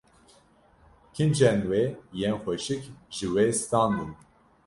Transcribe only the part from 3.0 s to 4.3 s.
ji wê standin